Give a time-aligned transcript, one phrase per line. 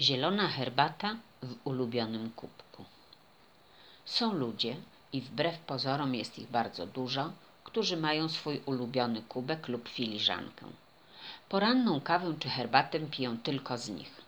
[0.00, 2.84] Zielona herbata w ulubionym kubku.
[4.04, 4.76] Są ludzie,
[5.12, 7.32] i wbrew pozorom jest ich bardzo dużo,
[7.64, 10.66] którzy mają swój ulubiony kubek lub filiżankę.
[11.48, 14.20] Poranną kawę czy herbatę piją tylko z nich.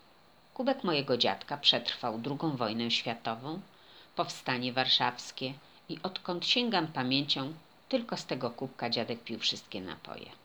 [0.54, 3.60] Kubek mojego dziadka przetrwał II wojnę światową,
[4.16, 5.54] powstanie warszawskie
[5.88, 7.54] i odkąd sięgam pamięcią,
[7.88, 10.41] tylko z tego kubka dziadek pił wszystkie napoje.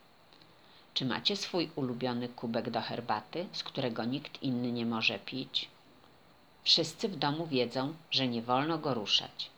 [0.97, 5.69] Czy macie swój ulubiony kubek do herbaty, z którego nikt inny nie może pić?
[6.63, 9.49] Wszyscy w domu wiedzą, że nie wolno go ruszać.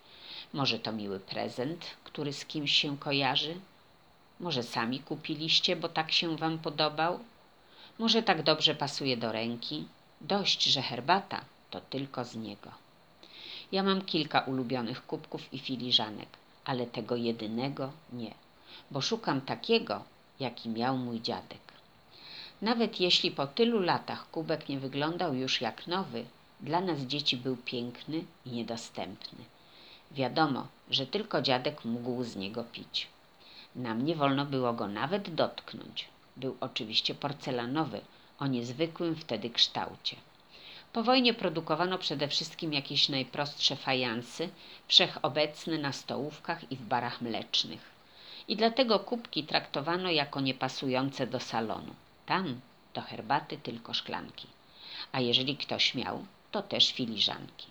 [0.53, 3.55] Może to miły prezent, który z kimś się kojarzy?
[4.39, 7.19] Może sami kupiliście, bo tak się wam podobał?
[7.99, 9.87] Może tak dobrze pasuje do ręki?
[10.21, 12.71] Dość, że herbata to tylko z niego.
[13.71, 16.29] Ja mam kilka ulubionych kubków i filiżanek,
[16.65, 18.33] ale tego jedynego nie,
[18.91, 20.03] bo szukam takiego,
[20.39, 21.59] jaki miał mój dziadek.
[22.61, 26.25] Nawet jeśli po tylu latach kubek nie wyglądał już jak nowy,
[26.61, 29.39] dla nas dzieci był piękny i niedostępny.
[30.11, 33.07] Wiadomo, że tylko dziadek mógł z niego pić.
[33.75, 36.07] Nam nie wolno było go nawet dotknąć.
[36.37, 38.01] Był oczywiście porcelanowy,
[38.39, 40.15] o niezwykłym wtedy kształcie.
[40.93, 44.49] Po wojnie produkowano przede wszystkim jakieś najprostsze fajansy,
[44.87, 47.98] wszechobecne na stołówkach i w barach mlecznych
[48.49, 51.93] i dlatego kubki traktowano jako niepasujące do salonu.
[52.25, 52.61] Tam
[52.93, 54.47] do herbaty tylko szklanki,
[55.11, 57.67] a jeżeli ktoś miał, to też filiżanki.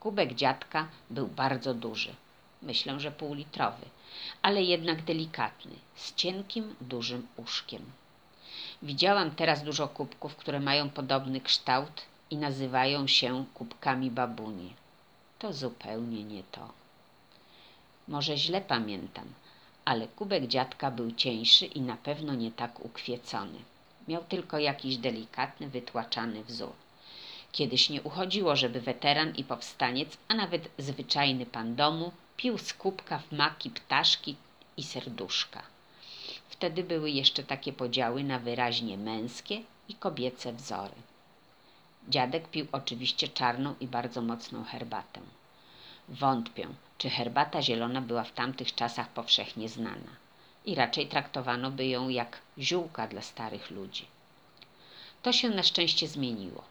[0.00, 2.14] Kubek dziadka był bardzo duży,
[2.62, 3.86] myślę, że półlitrowy,
[4.42, 7.82] ale jednak delikatny, z cienkim, dużym uszkiem.
[8.82, 14.74] Widziałam teraz dużo kubków, które mają podobny kształt i nazywają się kubkami babuni.
[15.38, 16.68] To zupełnie nie to.
[18.08, 19.24] Może źle pamiętam,
[19.88, 23.58] ale kubek dziadka był cieńszy i na pewno nie tak ukwiecony.
[24.08, 26.72] Miał tylko jakiś delikatny, wytłaczany wzór.
[27.52, 33.18] Kiedyś nie uchodziło, żeby weteran i powstaniec, a nawet zwyczajny pan domu pił z kubka
[33.18, 34.36] w maki ptaszki
[34.76, 35.62] i serduszka.
[36.48, 40.94] Wtedy były jeszcze takie podziały na wyraźnie męskie i kobiece wzory.
[42.08, 45.20] Dziadek pił oczywiście czarną i bardzo mocną herbatę.
[46.08, 50.12] Wątpię, czy herbata zielona była w tamtych czasach powszechnie znana
[50.64, 54.04] i raczej traktowano by ją jak ziółka dla starych ludzi.
[55.22, 56.64] To się na szczęście zmieniło.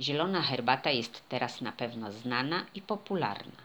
[0.00, 3.62] Zielona herbata jest teraz na pewno znana i popularna,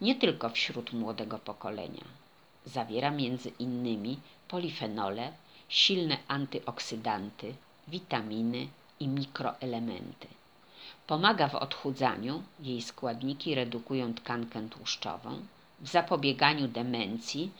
[0.00, 2.04] nie tylko wśród młodego pokolenia.
[2.64, 5.32] Zawiera między innymi polifenole,
[5.68, 7.54] silne antyoksydanty,
[7.88, 8.68] witaminy
[9.00, 10.28] i mikroelementy.
[11.06, 15.46] Pomaga w odchudzaniu, jej składniki redukują tkankę tłuszczową,
[15.80, 17.50] w zapobieganiu demencji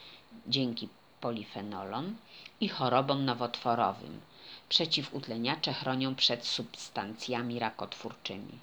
[0.46, 0.88] dzięki
[1.20, 2.16] polifenolom
[2.60, 4.20] i chorobom nowotworowym.
[4.68, 8.58] Przeciwutleniacze chronią przed substancjami rakotwórczymi.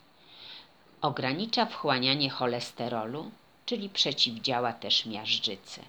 [1.02, 3.32] Ogranicza wchłanianie cholesterolu,
[3.66, 5.82] czyli przeciwdziała też miażdżycy.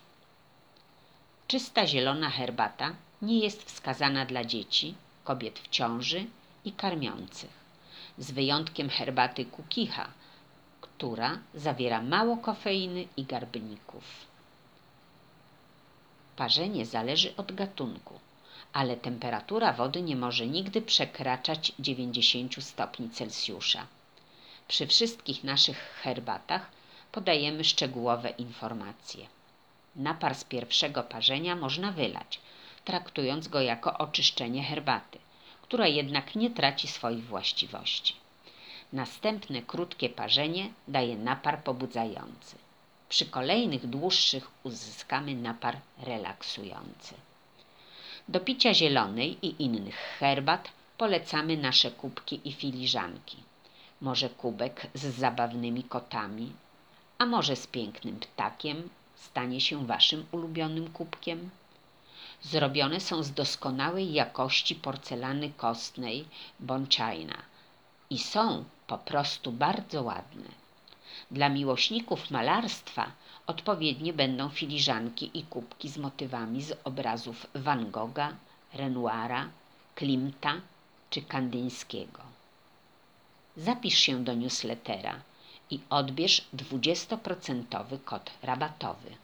[1.48, 4.94] Czysta zielona herbata nie jest wskazana dla dzieci,
[5.24, 6.26] kobiet w ciąży
[6.64, 7.63] i karmiących
[8.18, 10.08] z wyjątkiem herbaty kukicha,
[10.80, 14.04] która zawiera mało kofeiny i garbników.
[16.36, 18.20] Parzenie zależy od gatunku,
[18.72, 23.86] ale temperatura wody nie może nigdy przekraczać 90 stopni Celsjusza.
[24.68, 26.70] Przy wszystkich naszych herbatach
[27.12, 29.26] podajemy szczegółowe informacje.
[29.96, 32.40] Napar z pierwszego parzenia można wylać,
[32.84, 35.18] traktując go jako oczyszczenie herbaty
[35.64, 38.16] która jednak nie traci swoich właściwości.
[38.92, 42.56] Następne krótkie parzenie daje napar pobudzający.
[43.08, 47.14] Przy kolejnych dłuższych uzyskamy napar relaksujący.
[48.28, 53.36] Do picia zielonej i innych herbat polecamy nasze kubki i filiżanki.
[54.00, 56.52] Może kubek z zabawnymi kotami,
[57.18, 61.50] a może z pięknym ptakiem stanie się waszym ulubionym kubkiem?
[62.44, 66.28] Zrobione są z doskonałej jakości porcelany kostnej
[66.60, 67.42] Bonchina
[68.10, 70.48] i są po prostu bardzo ładne.
[71.30, 73.10] Dla miłośników malarstwa
[73.46, 78.32] odpowiednie będą filiżanki i kubki z motywami z obrazów Van Gogha,
[78.74, 79.48] Renoira,
[79.94, 80.54] Klimta
[81.10, 82.22] czy Kandyńskiego.
[83.56, 85.20] Zapisz się do newslettera
[85.70, 89.23] i odbierz 20% kod rabatowy.